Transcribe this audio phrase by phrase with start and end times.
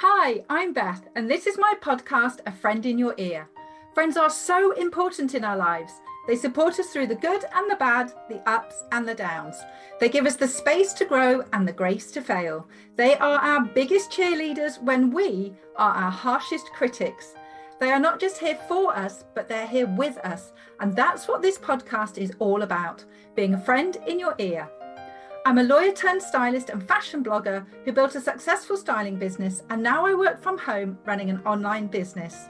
[0.00, 3.48] Hi, I'm Beth, and this is my podcast, A Friend in Your Ear.
[3.94, 5.90] Friends are so important in our lives.
[6.28, 9.56] They support us through the good and the bad, the ups and the downs.
[9.98, 12.68] They give us the space to grow and the grace to fail.
[12.96, 17.32] They are our biggest cheerleaders when we are our harshest critics.
[17.80, 20.52] They are not just here for us, but they're here with us.
[20.78, 23.02] And that's what this podcast is all about
[23.34, 24.68] being a friend in your ear.
[25.46, 29.80] I'm a lawyer turned stylist and fashion blogger who built a successful styling business, and
[29.80, 32.48] now I work from home running an online business.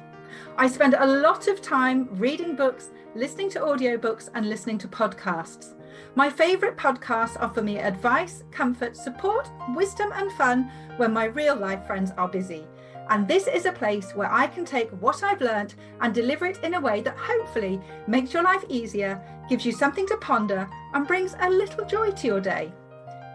[0.57, 5.75] I spend a lot of time reading books, listening to audiobooks, and listening to podcasts.
[6.15, 11.87] My favourite podcasts offer me advice, comfort, support, wisdom, and fun when my real life
[11.87, 12.67] friends are busy.
[13.11, 16.65] And this is a place where I can take what I've learnt and deliver it
[16.65, 21.07] in a way that hopefully makes your life easier, gives you something to ponder, and
[21.07, 22.73] brings a little joy to your day.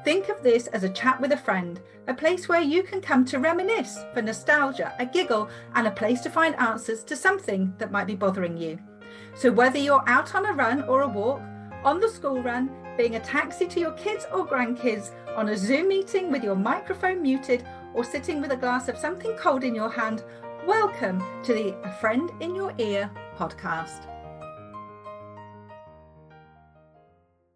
[0.04, 3.24] Think of this as a chat with a friend, a place where you can come
[3.26, 7.92] to reminisce for nostalgia, a giggle, and a place to find answers to something that
[7.92, 8.80] might be bothering you.
[9.36, 11.42] So, whether you're out on a run or a walk,
[11.84, 15.90] on the school run, being a taxi to your kids or grandkids, on a Zoom
[15.90, 19.90] meeting with your microphone muted, or sitting with a glass of something cold in your
[19.90, 20.24] hand,
[20.66, 24.11] welcome to the A Friend in Your Ear podcast.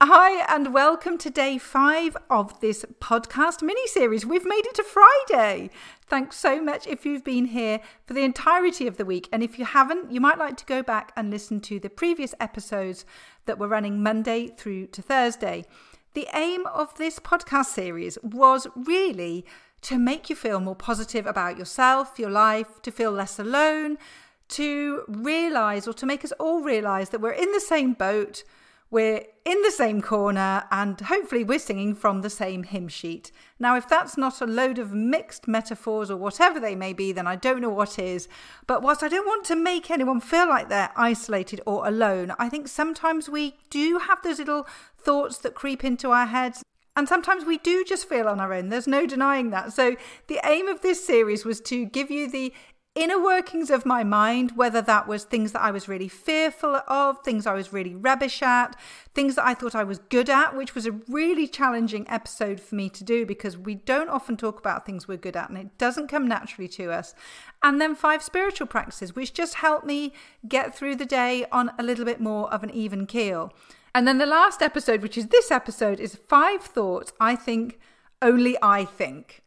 [0.08, 4.24] Hi, and welcome to day five of this podcast mini series.
[4.24, 5.72] We've made it to Friday.
[6.06, 9.28] Thanks so much if you've been here for the entirety of the week.
[9.32, 12.36] And if you haven't, you might like to go back and listen to the previous
[12.40, 13.04] episodes
[13.48, 15.66] that were running Monday through to Thursday.
[16.14, 19.44] The aim of this podcast series was really
[19.82, 23.98] to make you feel more positive about yourself, your life, to feel less alone,
[24.50, 28.44] to realize or to make us all realize that we're in the same boat
[28.96, 33.30] we're in the same corner and hopefully we're singing from the same hymn sheet.
[33.60, 37.28] Now, if that's not a load of mixed metaphors or whatever they may be, then
[37.28, 38.30] I don't know what is.
[38.68, 42.48] But whilst I don't want to make anyone feel like they're isolated or alone, I
[42.48, 44.66] think sometimes we do have those little
[44.98, 46.64] thoughts that creep into our heads.
[46.96, 48.70] And sometimes we do just feel on our own.
[48.70, 49.74] There's no denying that.
[49.74, 52.54] So, the aim of this series was to give you the
[52.96, 57.20] inner workings of my mind, whether that was things that I was really fearful of,
[57.24, 58.76] things I was really rubbish at,
[59.14, 62.76] things that I thought I was good at, which was a really challenging episode for
[62.76, 65.78] me to do because we don't often talk about things we're good at and it
[65.78, 67.14] doesn't come naturally to us.
[67.62, 70.14] And then five spiritual practices, which just helped me
[70.48, 73.52] get through the day on a little bit more of an even keel.
[73.94, 77.78] And then the last episode, which is this episode, is five thoughts I think
[78.22, 79.42] only I think.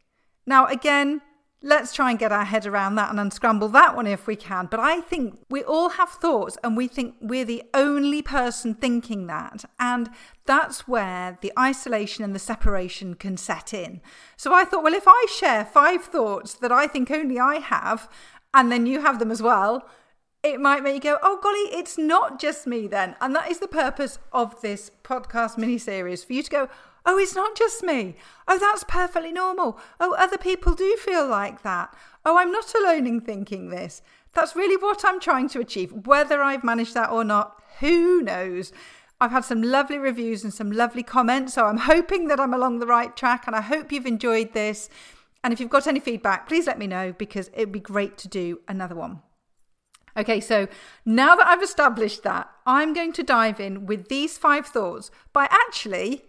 [0.45, 1.21] Now, again,
[1.61, 4.67] Let's try and get our head around that and unscramble that one if we can.
[4.67, 9.27] But I think we all have thoughts and we think we're the only person thinking
[9.27, 9.65] that.
[9.77, 10.09] And
[10.45, 13.99] that's where the isolation and the separation can set in.
[14.37, 18.09] So I thought, well, if I share five thoughts that I think only I have,
[18.53, 19.87] and then you have them as well,
[20.41, 23.15] it might make you go, oh, golly, it's not just me then.
[23.19, 26.69] And that is the purpose of this podcast mini series for you to go,
[27.11, 28.13] Oh, it's not just me.
[28.47, 29.79] Oh, that's perfectly normal.
[29.99, 31.91] Oh, other people do feel like that.
[32.23, 34.03] Oh, I'm not alone in thinking this.
[34.33, 35.91] That's really what I'm trying to achieve.
[36.05, 38.71] Whether I've managed that or not, who knows?
[39.19, 42.77] I've had some lovely reviews and some lovely comments, so I'm hoping that I'm along
[42.77, 44.87] the right track and I hope you've enjoyed this.
[45.43, 48.27] And if you've got any feedback, please let me know because it'd be great to
[48.27, 49.23] do another one.
[50.15, 50.67] Okay, so
[51.05, 55.47] now that I've established that, I'm going to dive in with these five thoughts by
[55.49, 56.28] actually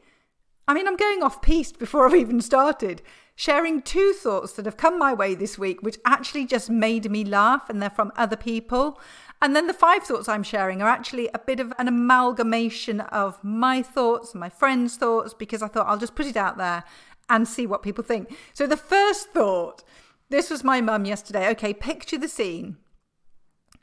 [0.68, 3.02] I mean, I'm going off piste before I've even started,
[3.34, 7.24] sharing two thoughts that have come my way this week, which actually just made me
[7.24, 9.00] laugh, and they're from other people.
[9.42, 13.42] And then the five thoughts I'm sharing are actually a bit of an amalgamation of
[13.42, 16.84] my thoughts, my friends' thoughts, because I thought I'll just put it out there
[17.28, 18.36] and see what people think.
[18.52, 19.82] So the first thought
[20.28, 21.48] this was my mum yesterday.
[21.50, 22.76] Okay, picture the scene.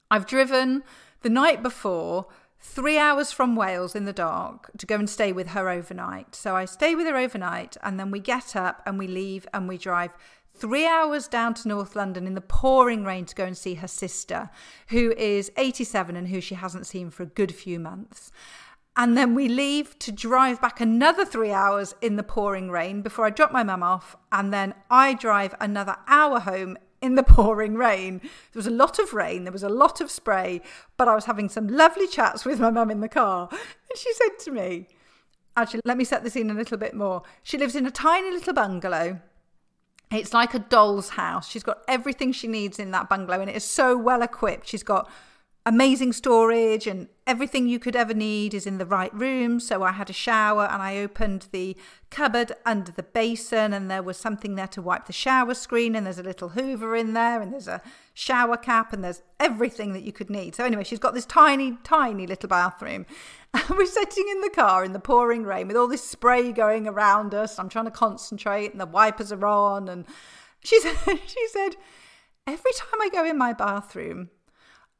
[0.09, 0.83] I've driven
[1.21, 2.27] the night before
[2.59, 6.35] three hours from Wales in the dark to go and stay with her overnight.
[6.35, 9.67] So I stay with her overnight and then we get up and we leave and
[9.67, 10.15] we drive
[10.53, 13.87] three hours down to North London in the pouring rain to go and see her
[13.87, 14.49] sister,
[14.89, 18.31] who is 87 and who she hasn't seen for a good few months.
[18.99, 23.25] And then we leave to drive back another three hours in the pouring rain before
[23.27, 24.15] I drop my mum off.
[24.31, 28.19] And then I drive another hour home in the pouring rain.
[28.19, 30.61] There was a lot of rain, there was a lot of spray,
[30.97, 33.49] but I was having some lovely chats with my mum in the car.
[33.51, 34.87] And she said to me,
[35.55, 37.23] actually, let me set the scene a little bit more.
[37.43, 39.19] She lives in a tiny little bungalow.
[40.11, 41.49] It's like a doll's house.
[41.49, 44.67] She's got everything she needs in that bungalow and it is so well equipped.
[44.67, 45.09] She's got
[45.67, 49.59] amazing storage and everything you could ever need is in the right room.
[49.59, 51.75] So I had a shower and I opened the
[52.09, 56.05] cupboard under the basin and there was something there to wipe the shower screen and
[56.05, 57.81] there's a little hoover in there and there's a
[58.13, 60.55] shower cap and there's everything that you could need.
[60.55, 63.05] So anyway, she's got this tiny, tiny little bathroom.
[63.53, 66.85] And we're sitting in the car in the pouring rain with all this spray going
[66.85, 67.57] around us.
[67.57, 69.87] I'm trying to concentrate and the wipers are on.
[69.89, 70.05] And
[70.59, 71.75] she said, she said,
[72.45, 74.29] every time I go in my bathroom,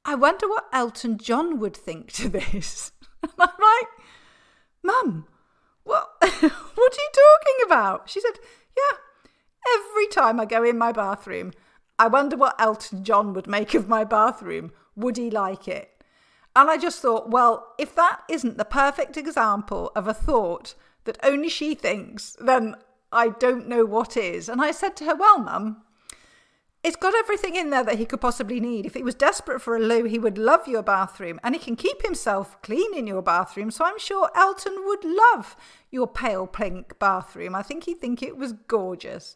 [0.07, 2.94] I wonder what Elton John would think to this.
[3.24, 3.88] And I'm like,
[4.83, 5.27] Mum,
[5.83, 6.50] what, what are you
[6.80, 8.09] talking about?
[8.09, 8.39] She said,
[8.77, 8.98] Yeah,
[9.75, 11.51] every time I go in my bathroom,
[12.00, 14.71] I wonder what Elton John would make of my bathroom.
[14.95, 15.89] Would he like it?
[16.56, 20.75] And I just thought, well, if that isn't the perfect example of a thought
[21.06, 22.75] that only she thinks, then
[23.12, 24.48] I don't know what is.
[24.48, 25.83] And I said to her, well, Mum,
[26.88, 28.86] it's got everything in there that he could possibly need.
[28.86, 31.75] If he was desperate for a loo, he would love your bathroom and he can
[31.75, 33.72] keep himself clean in your bathroom.
[33.72, 35.57] So I'm sure Elton would love
[35.92, 37.56] your pale pink bathroom.
[37.56, 39.36] I think he'd think it was gorgeous.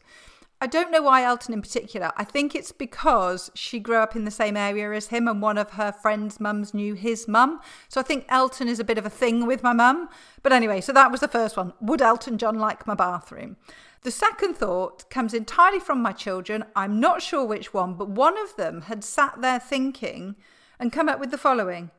[0.62, 2.12] I don't know why Elton in particular.
[2.16, 5.58] I think it's because she grew up in the same area as him and one
[5.58, 7.60] of her friends' mums knew his mum.
[7.90, 10.08] So I think Elton is a bit of a thing with my mum.
[10.42, 11.74] But anyway, so that was the first one.
[11.82, 13.58] Would Elton John like my bathroom?
[14.04, 16.66] The second thought comes entirely from my children.
[16.76, 20.36] I'm not sure which one, but one of them had sat there thinking
[20.80, 21.92] and come up with the following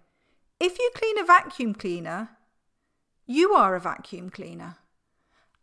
[0.58, 2.30] If you clean a vacuum cleaner,
[3.24, 4.78] you are a vacuum cleaner.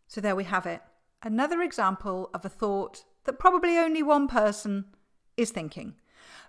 [0.08, 0.80] So there we have it.
[1.22, 4.86] Another example of a thought that probably only one person
[5.36, 5.96] is thinking.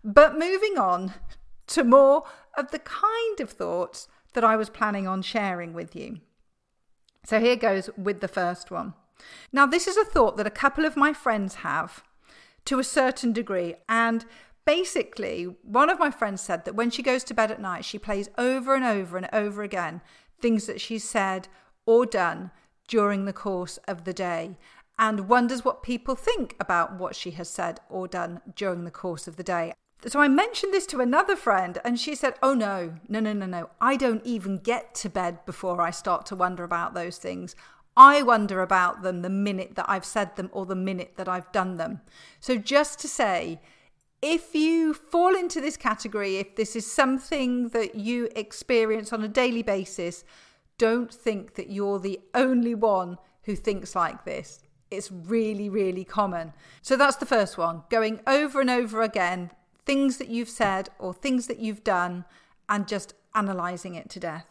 [0.06, 1.14] But moving on
[1.68, 2.24] to more
[2.58, 6.22] of the kind of thoughts that I was planning on sharing with you.
[7.26, 8.94] So here goes with the first one.
[9.52, 12.04] Now, this is a thought that a couple of my friends have
[12.66, 13.76] to a certain degree.
[13.90, 14.26] And
[14.66, 18.00] basically, one of my friends said that when she goes to bed at night, she
[18.00, 20.02] plays over and over and over again
[20.40, 21.48] things that she's said
[21.86, 22.52] or done
[22.88, 24.58] during the course of the day
[25.02, 29.28] and wonders what people think about what she has said or done during the course
[29.28, 29.74] of the day.
[30.06, 33.46] So I mentioned this to another friend, and she said, Oh, no, no, no, no,
[33.46, 33.70] no.
[33.80, 37.56] I don't even get to bed before I start to wonder about those things.
[37.96, 41.52] I wonder about them the minute that I've said them or the minute that I've
[41.52, 42.02] done them.
[42.40, 43.60] So, just to say,
[44.22, 49.28] if you fall into this category, if this is something that you experience on a
[49.28, 50.24] daily basis,
[50.78, 54.64] don't think that you're the only one who thinks like this.
[54.90, 56.54] It's really, really common.
[56.82, 59.52] So, that's the first one going over and over again,
[59.86, 62.24] things that you've said or things that you've done,
[62.70, 64.51] and just analysing it to death.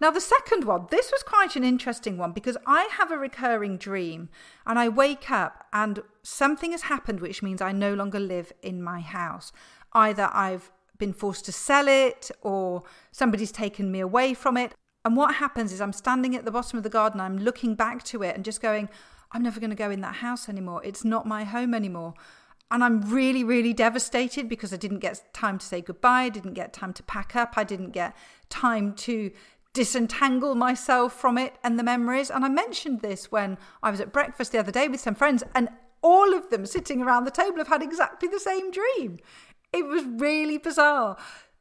[0.00, 3.76] Now, the second one, this was quite an interesting one because I have a recurring
[3.76, 4.28] dream
[4.66, 8.82] and I wake up and something has happened, which means I no longer live in
[8.82, 9.52] my house.
[9.92, 12.82] Either I've been forced to sell it or
[13.12, 14.74] somebody's taken me away from it.
[15.04, 18.02] And what happens is I'm standing at the bottom of the garden, I'm looking back
[18.04, 18.88] to it and just going,
[19.32, 20.80] I'm never going to go in that house anymore.
[20.84, 22.14] It's not my home anymore.
[22.70, 26.22] And I'm really, really devastated because I didn't get time to say goodbye.
[26.22, 27.54] I didn't get time to pack up.
[27.56, 28.16] I didn't get
[28.48, 29.30] time to
[29.74, 32.30] disentangle myself from it and the memories.
[32.30, 35.44] And I mentioned this when I was at breakfast the other day with some friends,
[35.54, 35.68] and
[36.00, 39.18] all of them sitting around the table have had exactly the same dream.
[39.72, 41.16] It was really bizarre.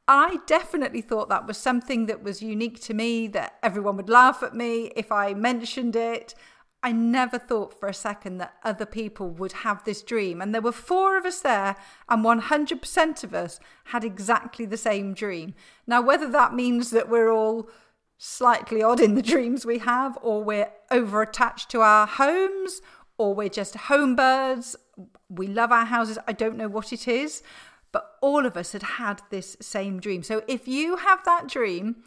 [0.08, 4.44] I definitely thought that was something that was unique to me, that everyone would laugh
[4.44, 6.36] at me if I mentioned it.
[6.84, 10.42] I never thought for a second that other people would have this dream.
[10.42, 11.78] And there were four of us there,
[12.10, 15.56] and 100% of us had exactly the same dream.
[15.88, 17.70] Now, whether that means that we're all
[18.24, 22.82] slightly odd in the dreams we have, or we're over attached to our homes,
[23.18, 24.78] or we're just home birds.
[25.30, 26.18] We love our houses.
[26.26, 27.44] I don't know what it is,
[27.92, 30.24] but all of us had had this same dream.
[30.24, 31.98] So if you have that dream,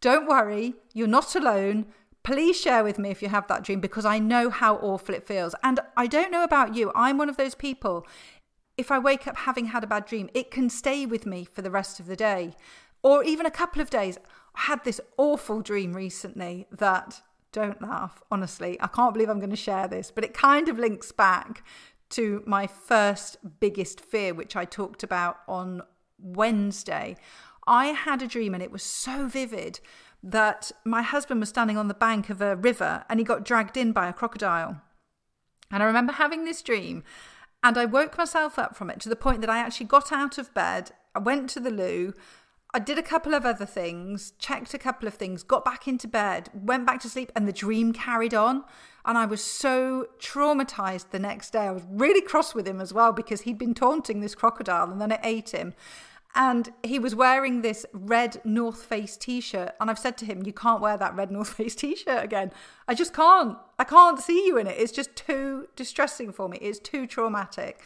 [0.00, 1.86] don't worry, you're not alone.
[2.24, 5.26] Please share with me if you have that dream because I know how awful it
[5.26, 5.54] feels.
[5.62, 8.04] And I don't know about you, I'm one of those people.
[8.76, 11.62] If I wake up having had a bad dream, it can stay with me for
[11.62, 12.56] the rest of the day
[13.02, 14.18] or even a couple of days.
[14.54, 19.50] I had this awful dream recently that, don't laugh, honestly, I can't believe I'm going
[19.50, 21.64] to share this, but it kind of links back
[22.10, 25.82] to my first biggest fear, which I talked about on
[26.18, 27.16] Wednesday.
[27.66, 29.80] I had a dream and it was so vivid
[30.22, 33.76] that my husband was standing on the bank of a river and he got dragged
[33.76, 34.80] in by a crocodile.
[35.70, 37.02] And I remember having this dream
[37.62, 40.38] and I woke myself up from it to the point that I actually got out
[40.38, 42.14] of bed, I went to the loo,
[42.74, 46.08] I did a couple of other things, checked a couple of things, got back into
[46.08, 48.64] bed, went back to sleep, and the dream carried on.
[49.04, 51.66] And I was so traumatized the next day.
[51.66, 55.00] I was really cross with him as well because he'd been taunting this crocodile and
[55.00, 55.74] then it ate him.
[56.34, 59.74] And he was wearing this red North Face t shirt.
[59.78, 62.52] And I've said to him, You can't wear that red North Face t shirt again.
[62.88, 63.58] I just can't.
[63.78, 64.76] I can't see you in it.
[64.78, 66.56] It's just too distressing for me.
[66.62, 67.82] It's too traumatic.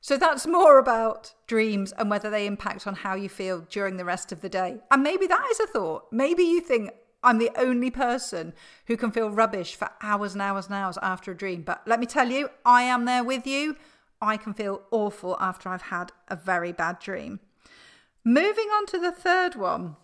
[0.00, 4.04] So that's more about dreams and whether they impact on how you feel during the
[4.04, 4.78] rest of the day.
[4.90, 6.06] And maybe that is a thought.
[6.10, 6.90] Maybe you think,
[7.22, 8.54] I'm the only person
[8.86, 11.62] who can feel rubbish for hours and hours and hours after a dream.
[11.62, 13.76] But let me tell you, I am there with you.
[14.22, 17.40] I can feel awful after I've had a very bad dream.
[18.24, 19.96] Moving on to the third one.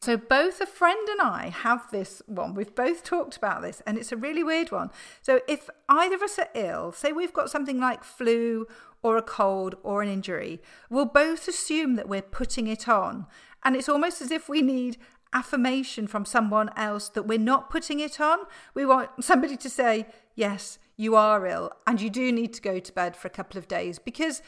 [0.00, 2.54] So, both a friend and I have this one.
[2.54, 4.90] We've both talked about this, and it's a really weird one.
[5.22, 8.68] So, if either of us are ill, say we've got something like flu
[9.02, 13.26] or a cold or an injury, we'll both assume that we're putting it on.
[13.64, 14.96] And it's almost as if we need
[15.32, 18.38] affirmation from someone else that we're not putting it on.
[18.74, 22.78] We want somebody to say, Yes, you are ill, and you do need to go
[22.78, 24.42] to bed for a couple of days because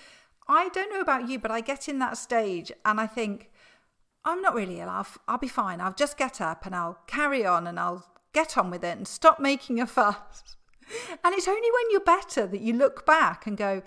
[0.49, 3.51] I don't know about you, but I get in that stage and I think,
[4.25, 4.89] I'm not really ill.
[4.89, 5.81] I'll, I'll be fine.
[5.81, 9.09] I'll just get up and I'll carry on and I'll get on with it and
[9.09, 10.57] stop making a fuss.
[11.25, 13.83] And it's only when you're better that you look back and go,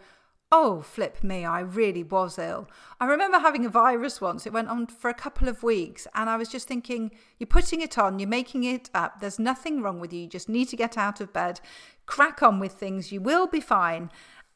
[0.55, 2.69] oh, flip me, I really was ill.
[2.99, 4.45] I remember having a virus once.
[4.45, 6.05] It went on for a couple of weeks.
[6.13, 9.19] And I was just thinking, you're putting it on, you're making it up.
[9.19, 10.21] There's nothing wrong with you.
[10.21, 11.59] You just need to get out of bed,
[12.05, 13.11] crack on with things.
[13.11, 14.11] You will be fine.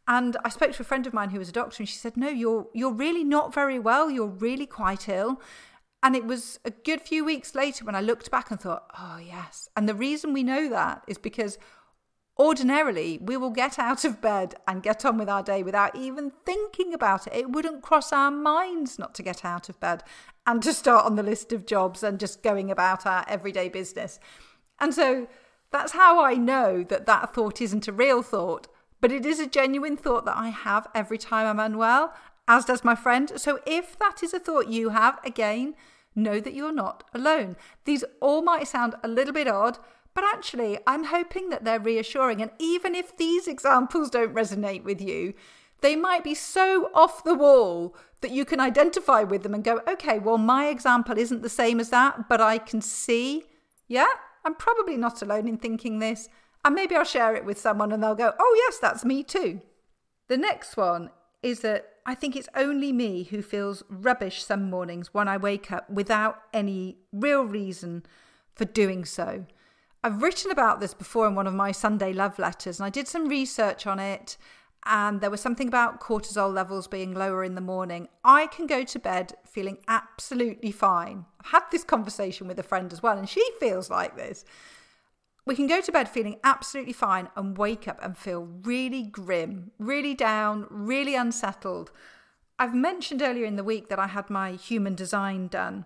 [0.07, 2.15] And I spoke to a friend of mine who was a doctor, and she said,
[2.15, 4.09] "No, you're you're really not very well.
[4.09, 5.41] You're really quite ill."
[6.01, 9.17] And it was a good few weeks later when I looked back and thought, "Oh
[9.17, 11.57] yes." And the reason we know that is because
[12.39, 16.31] ordinarily we will get out of bed and get on with our day without even
[16.45, 17.35] thinking about it.
[17.35, 20.03] It wouldn't cross our minds not to get out of bed
[20.45, 24.19] and to start on the list of jobs and just going about our everyday business.
[24.79, 25.27] And so
[25.71, 28.67] that's how I know that that thought isn't a real thought
[28.99, 32.13] but it is a genuine thought that I have every time I'm unwell,
[32.47, 33.31] as does my friend.
[33.35, 35.75] So if that is a thought you have, again,
[36.15, 37.55] know that you're not alone.
[37.85, 39.77] These all might sound a little bit odd,
[40.17, 42.41] but actually, I'm hoping that they're reassuring.
[42.41, 45.35] And even if these examples don't resonate with you,
[45.81, 49.79] they might be so off the wall that you can identify with them and go,
[49.87, 53.43] okay, well, my example isn't the same as that, but I can see,
[53.87, 54.07] yeah,
[54.43, 56.29] I'm probably not alone in thinking this.
[56.65, 59.61] And maybe I'll share it with someone and they'll go, oh, yes, that's me too.
[60.29, 61.11] The next one
[61.43, 65.71] is that I think it's only me who feels rubbish some mornings when I wake
[65.71, 68.03] up without any real reason
[68.55, 69.45] for doing so.
[70.03, 73.07] I've written about this before in one of my Sunday love letters, and I did
[73.07, 74.37] some research on it.
[74.85, 78.07] And there was something about cortisol levels being lower in the morning.
[78.23, 81.25] I can go to bed feeling absolutely fine.
[81.41, 84.45] I've had this conversation with a friend as well, and she feels like this.
[85.45, 89.71] We can go to bed feeling absolutely fine and wake up and feel really grim,
[89.77, 91.91] really down, really unsettled.
[92.57, 95.85] I've mentioned earlier in the week that I had my human design done.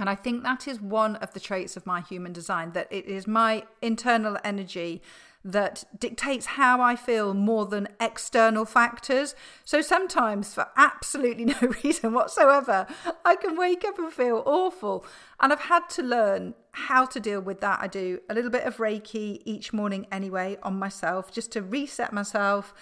[0.00, 3.04] And I think that is one of the traits of my human design that it
[3.04, 5.02] is my internal energy
[5.44, 9.34] that dictates how I feel more than external factors.
[9.64, 12.86] So sometimes, for absolutely no reason whatsoever,
[13.24, 15.04] I can wake up and feel awful.
[15.38, 17.80] And I've had to learn how to deal with that.
[17.80, 22.12] I do a little bit of Reiki each morning anyway on myself just to reset
[22.12, 22.74] myself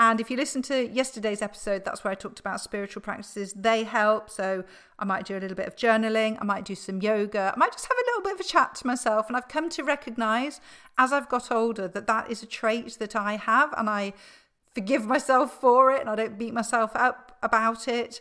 [0.00, 3.52] and if you listen to yesterday's episode, that's where I talked about spiritual practices.
[3.52, 4.30] They help.
[4.30, 4.62] So
[4.96, 6.38] I might do a little bit of journaling.
[6.40, 7.52] I might do some yoga.
[7.52, 9.26] I might just have a little bit of a chat to myself.
[9.26, 10.60] And I've come to recognize
[10.98, 13.74] as I've got older that that is a trait that I have.
[13.76, 14.12] And I
[14.72, 18.20] forgive myself for it and I don't beat myself up about it.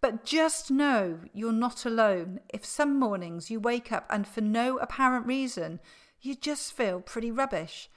[0.00, 2.40] But just know you're not alone.
[2.52, 5.78] If some mornings you wake up and for no apparent reason,
[6.20, 7.88] you just feel pretty rubbish,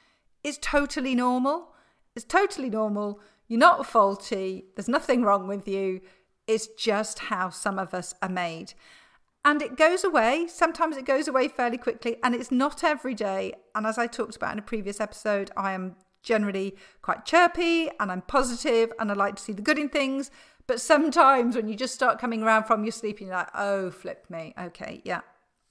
[0.44, 1.75] it's totally normal.
[2.16, 3.20] It's totally normal.
[3.48, 4.66] You're not faulty.
[4.76, 6.02] There's nothing wrong with you.
[6.48, 8.74] It's just how some of us are made.
[9.44, 10.48] And it goes away.
[10.48, 13.54] Sometimes it goes away fairly quickly, and it's not every day.
[13.76, 15.96] And as I talked about in a previous episode, I am
[16.26, 20.32] generally quite chirpy and I'm positive and I like to see the good in things.
[20.68, 24.26] But sometimes when you just start coming around from your sleep, you're like, oh, flip
[24.30, 24.54] me.
[24.60, 25.22] Okay, yeah.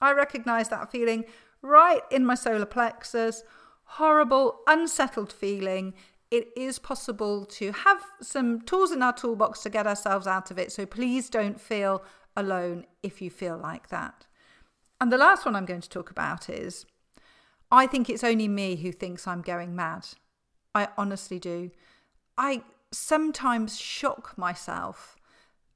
[0.01, 1.25] I recognize that feeling
[1.61, 3.43] right in my solar plexus.
[3.83, 5.93] Horrible, unsettled feeling
[6.31, 10.57] it is possible to have some tools in our toolbox to get ourselves out of
[10.57, 10.71] it.
[10.71, 12.03] So please don't feel
[12.35, 14.25] alone if you feel like that.
[14.99, 16.85] And the last one I'm going to talk about is
[17.71, 20.07] I think it's only me who thinks I'm going mad.
[20.73, 21.71] I honestly do.
[22.37, 25.15] I sometimes shock myself,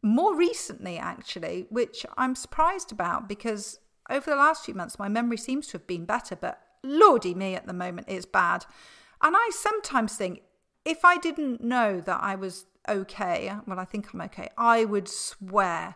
[0.01, 3.79] more recently actually, which I'm surprised about because
[4.09, 7.55] over the last few months my memory seems to have been better, but lordy me
[7.55, 8.65] at the moment it's bad.
[9.21, 10.41] And I sometimes think,
[10.85, 15.07] if I didn't know that I was okay, well, I think I'm okay, I would
[15.07, 15.95] swear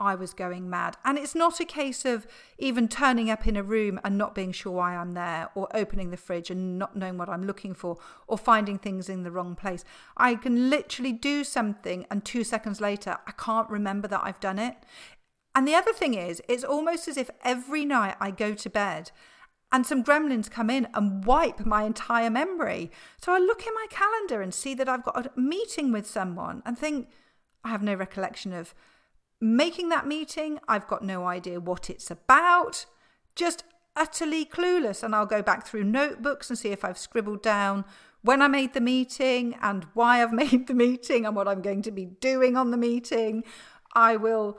[0.00, 0.96] I was going mad.
[1.04, 2.26] And it's not a case of
[2.58, 6.10] even turning up in a room and not being sure why I'm there, or opening
[6.10, 9.54] the fridge and not knowing what I'm looking for, or finding things in the wrong
[9.54, 9.84] place.
[10.16, 14.58] I can literally do something, and two seconds later, I can't remember that I've done
[14.58, 14.76] it.
[15.54, 19.12] And the other thing is, it's almost as if every night I go to bed
[19.74, 22.92] and some gremlins come in and wipe my entire memory.
[23.20, 26.62] So I look in my calendar and see that I've got a meeting with someone
[26.64, 27.08] and think,
[27.64, 28.72] I have no recollection of
[29.40, 30.60] making that meeting.
[30.68, 32.86] I've got no idea what it's about.
[33.34, 33.64] Just
[33.96, 35.02] utterly clueless.
[35.02, 37.84] And I'll go back through notebooks and see if I've scribbled down
[38.22, 41.82] when I made the meeting and why I've made the meeting and what I'm going
[41.82, 43.42] to be doing on the meeting.
[43.92, 44.56] I will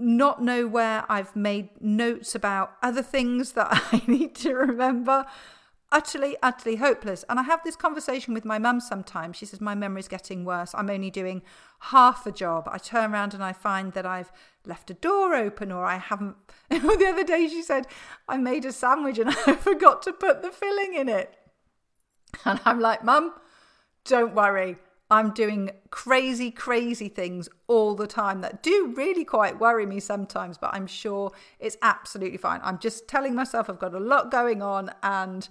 [0.00, 5.26] not know where I've made notes about other things that I need to remember.
[5.92, 7.24] Utterly, utterly hopeless.
[7.28, 9.36] And I have this conversation with my mum sometimes.
[9.36, 10.72] She says, My memory's getting worse.
[10.74, 11.42] I'm only doing
[11.80, 12.68] half a job.
[12.70, 14.30] I turn around and I find that I've
[14.64, 16.36] left a door open or I haven't.
[16.68, 17.86] the other day she said,
[18.28, 21.36] I made a sandwich and I forgot to put the filling in it.
[22.44, 23.34] And I'm like, Mum,
[24.04, 24.76] don't worry.
[25.10, 30.56] I'm doing crazy, crazy things all the time that do really quite worry me sometimes,
[30.56, 32.60] but I'm sure it's absolutely fine.
[32.62, 35.48] I'm just telling myself I've got a lot going on, and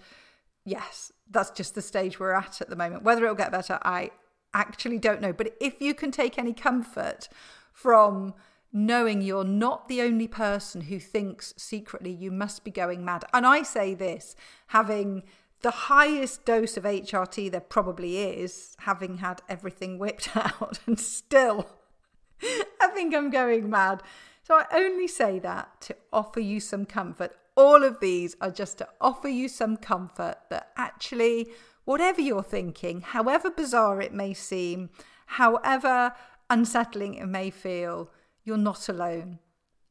[0.63, 3.03] yes, that's just the stage we're at at the moment.
[3.03, 4.11] Whether it'll get better, I
[4.53, 5.33] actually don't know.
[5.33, 7.27] But if you can take any comfort
[7.73, 8.33] from
[8.71, 13.45] knowing you're not the only person who thinks secretly you must be going mad, and
[13.45, 14.37] I say this
[14.67, 15.23] having
[15.61, 21.67] the highest dose of HRT there probably is, having had everything whipped out, and still,
[22.81, 24.01] I think I'm going mad.
[24.43, 27.35] So I only say that to offer you some comfort.
[27.55, 31.49] All of these are just to offer you some comfort that actually,
[31.85, 34.89] whatever you're thinking, however bizarre it may seem,
[35.25, 36.13] however
[36.49, 38.09] unsettling it may feel,
[38.43, 39.39] you're not alone.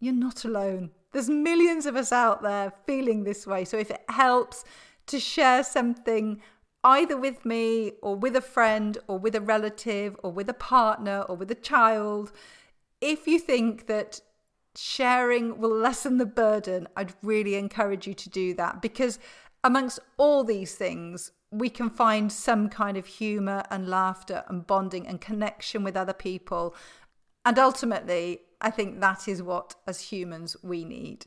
[0.01, 0.91] You're not alone.
[1.13, 3.65] There's millions of us out there feeling this way.
[3.65, 4.65] So if it helps,
[5.09, 6.41] to share something
[6.85, 11.23] either with me or with a friend or with a relative or with a partner
[11.23, 12.33] or with a child,
[13.01, 14.21] if you think that
[14.77, 19.19] sharing will lessen the burden, I'd really encourage you to do that because
[19.65, 25.07] amongst all these things, we can find some kind of humour and laughter and bonding
[25.07, 26.75] and connection with other people.
[27.45, 31.27] And ultimately, I think that is what, as humans, we need.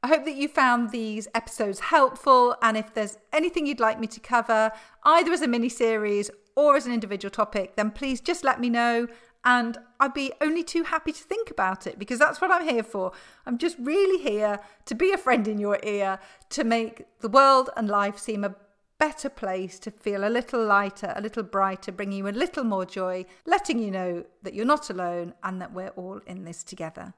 [0.00, 2.54] I hope that you found these episodes helpful.
[2.62, 4.70] And if there's anything you'd like me to cover,
[5.04, 8.70] either as a mini series or as an individual topic, then please just let me
[8.70, 9.08] know.
[9.44, 12.82] And I'd be only too happy to think about it because that's what I'm here
[12.82, 13.12] for.
[13.44, 17.70] I'm just really here to be a friend in your ear, to make the world
[17.76, 18.54] and life seem a
[18.98, 22.84] better place, to feel a little lighter, a little brighter, bringing you a little more
[22.84, 27.14] joy, letting you know that you're not alone and that we're all in this together.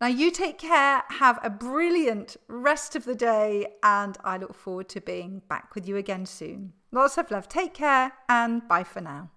[0.00, 4.88] Now, you take care, have a brilliant rest of the day, and I look forward
[4.90, 6.72] to being back with you again soon.
[6.90, 7.48] Lots of love.
[7.50, 9.28] Take care, and bye for now.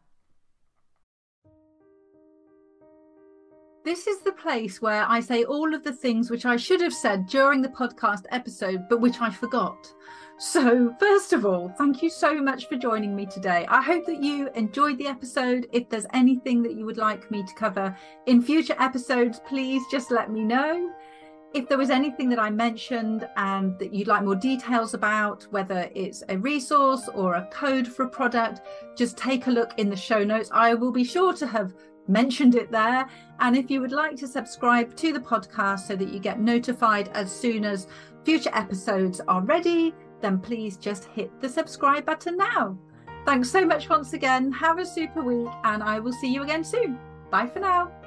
[3.83, 6.93] This is the place where I say all of the things which I should have
[6.93, 9.91] said during the podcast episode, but which I forgot.
[10.37, 13.65] So, first of all, thank you so much for joining me today.
[13.67, 15.67] I hope that you enjoyed the episode.
[15.73, 17.93] If there's anything that you would like me to cover
[18.25, 20.89] in future episodes, please just let me know.
[21.53, 25.89] If there was anything that I mentioned and that you'd like more details about, whether
[25.93, 28.61] it's a resource or a code for a product,
[28.97, 30.49] just take a look in the show notes.
[30.53, 31.73] I will be sure to have
[32.07, 33.07] mentioned it there.
[33.39, 37.09] And if you would like to subscribe to the podcast so that you get notified
[37.09, 37.87] as soon as
[38.23, 42.77] future episodes are ready, then please just hit the subscribe button now.
[43.25, 44.51] Thanks so much once again.
[44.51, 46.99] Have a super week, and I will see you again soon.
[47.31, 48.02] Bye for now.